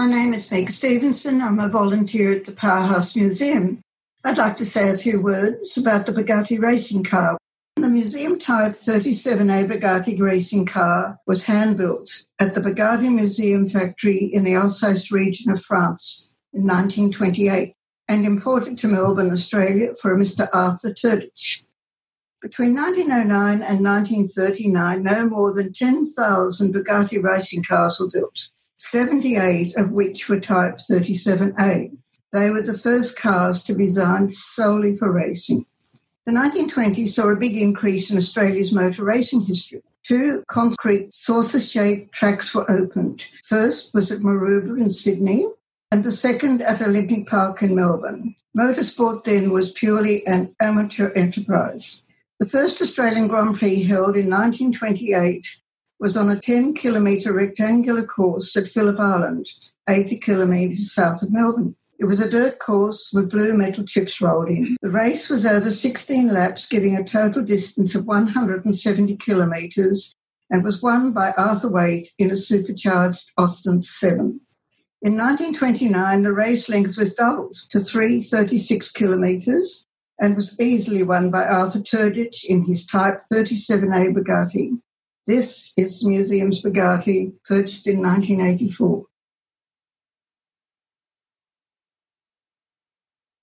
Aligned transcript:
My 0.00 0.06
name 0.06 0.32
is 0.32 0.50
Meg 0.50 0.70
Stevenson. 0.70 1.42
I'm 1.42 1.58
a 1.58 1.68
volunteer 1.68 2.32
at 2.32 2.46
the 2.46 2.52
Powerhouse 2.52 3.14
Museum. 3.14 3.82
I'd 4.24 4.38
like 4.38 4.56
to 4.56 4.64
say 4.64 4.88
a 4.88 4.96
few 4.96 5.20
words 5.20 5.76
about 5.76 6.06
the 6.06 6.12
Bugatti 6.12 6.58
racing 6.58 7.04
car. 7.04 7.36
The 7.76 7.86
museum 7.86 8.38
type 8.38 8.72
37A 8.72 9.70
Bugatti 9.70 10.18
racing 10.18 10.64
car 10.64 11.18
was 11.26 11.42
hand 11.42 11.76
built 11.76 12.22
at 12.38 12.54
the 12.54 12.62
Bugatti 12.62 13.10
Molsheim 13.10 13.70
factory 13.70 14.24
in 14.24 14.42
the 14.44 14.54
Alsace 14.54 15.12
region 15.12 15.52
of 15.52 15.62
France 15.62 16.30
in 16.54 16.62
1928 16.62 17.74
and 18.08 18.24
imported 18.24 18.78
to 18.78 18.88
Melbourne, 18.88 19.30
Australia 19.30 19.92
for 20.00 20.14
a 20.14 20.18
Mr. 20.18 20.48
Arthur 20.54 20.94
Terdich. 20.94 21.66
Between 22.40 22.74
1909 22.74 23.60
and 23.60 23.84
1939, 23.84 25.02
no 25.02 25.28
more 25.28 25.52
than 25.52 25.74
10,000 25.74 26.72
Bugatti 26.74 27.22
racing 27.22 27.64
cars 27.64 28.00
were 28.00 28.08
built. 28.08 28.48
78 28.82 29.76
of 29.76 29.92
which 29.92 30.28
were 30.28 30.40
Type 30.40 30.78
37A. 30.78 31.96
They 32.32 32.50
were 32.50 32.62
the 32.62 32.76
first 32.76 33.18
cars 33.18 33.62
to 33.64 33.74
be 33.74 33.84
designed 33.84 34.32
solely 34.32 34.96
for 34.96 35.12
racing. 35.12 35.66
The 36.24 36.32
1920s 36.32 37.08
saw 37.08 37.28
a 37.28 37.36
big 37.36 37.58
increase 37.58 38.10
in 38.10 38.16
Australia's 38.16 38.72
motor 38.72 39.04
racing 39.04 39.42
history. 39.42 39.82
Two 40.02 40.42
concrete 40.48 41.12
saucer 41.12 41.60
shaped 41.60 42.12
tracks 42.12 42.54
were 42.54 42.68
opened. 42.70 43.26
First 43.44 43.92
was 43.92 44.10
at 44.10 44.20
Maroubra 44.20 44.80
in 44.80 44.90
Sydney, 44.90 45.46
and 45.90 46.02
the 46.02 46.10
second 46.10 46.62
at 46.62 46.80
Olympic 46.80 47.26
Park 47.26 47.62
in 47.62 47.76
Melbourne. 47.76 48.34
Motorsport 48.56 49.24
then 49.24 49.52
was 49.52 49.72
purely 49.72 50.26
an 50.26 50.54
amateur 50.58 51.12
enterprise. 51.12 52.02
The 52.38 52.48
first 52.48 52.80
Australian 52.80 53.28
Grand 53.28 53.58
Prix 53.58 53.82
held 53.82 54.16
in 54.16 54.30
1928 54.30 55.59
was 56.00 56.16
on 56.16 56.30
a 56.30 56.40
10 56.40 56.74
kilometre 56.74 57.32
rectangular 57.32 58.04
course 58.04 58.56
at 58.56 58.68
Phillip 58.68 58.98
Island, 58.98 59.46
80 59.88 60.16
kilometres 60.18 60.92
south 60.92 61.22
of 61.22 61.30
Melbourne. 61.30 61.76
It 61.98 62.06
was 62.06 62.20
a 62.20 62.30
dirt 62.30 62.58
course 62.58 63.10
with 63.12 63.30
blue 63.30 63.52
metal 63.52 63.84
chips 63.84 64.22
rolled 64.22 64.48
in. 64.48 64.78
The 64.80 64.88
race 64.88 65.28
was 65.28 65.44
over 65.44 65.70
16 65.70 66.32
laps, 66.32 66.66
giving 66.66 66.96
a 66.96 67.04
total 67.04 67.42
distance 67.42 67.94
of 67.94 68.06
170 68.06 69.16
kilometres 69.16 70.14
and 70.48 70.64
was 70.64 70.80
won 70.80 71.12
by 71.12 71.32
Arthur 71.32 71.68
Waite 71.68 72.08
in 72.18 72.30
a 72.30 72.36
supercharged 72.36 73.30
Austin 73.36 73.82
7. 73.82 74.40
In 75.02 75.16
1929, 75.16 76.22
the 76.22 76.32
race 76.32 76.70
length 76.70 76.96
was 76.96 77.12
doubled 77.12 77.56
to 77.70 77.80
336 77.80 78.90
kilometres 78.92 79.86
and 80.18 80.36
was 80.36 80.58
easily 80.58 81.02
won 81.02 81.30
by 81.30 81.44
Arthur 81.44 81.80
Terdich 81.80 82.44
in 82.44 82.64
his 82.64 82.86
Type 82.86 83.20
37A 83.30 84.14
Bugatti. 84.14 84.78
This 85.30 85.74
is 85.76 86.04
museum's 86.04 86.60
Bugatti, 86.60 87.32
purchased 87.46 87.86
in 87.86 88.02
1984. 88.02 89.06